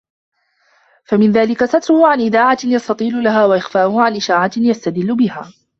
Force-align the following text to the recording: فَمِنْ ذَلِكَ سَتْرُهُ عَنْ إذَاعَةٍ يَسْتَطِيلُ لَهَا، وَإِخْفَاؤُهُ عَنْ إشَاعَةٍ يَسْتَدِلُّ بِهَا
فَمِنْ 1.05 1.31
ذَلِكَ 1.31 1.65
سَتْرُهُ 1.65 2.07
عَنْ 2.07 2.19
إذَاعَةٍ 2.19 2.57
يَسْتَطِيلُ 2.63 3.23
لَهَا، 3.23 3.45
وَإِخْفَاؤُهُ 3.47 4.01
عَنْ 4.01 4.15
إشَاعَةٍ 4.15 4.51
يَسْتَدِلُّ 4.57 5.15
بِهَا 5.15 5.51